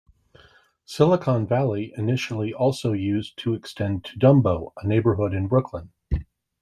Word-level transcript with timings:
Silicon 0.83 1.47
Alley 1.53 1.93
initially 1.95 2.51
also 2.55 2.91
used 2.91 3.37
to 3.37 3.53
extend 3.53 4.03
to 4.03 4.17
Dumbo, 4.17 4.73
a 4.77 4.87
neighborhood 4.87 5.35
in 5.35 5.45
Brooklyn. 5.47 5.91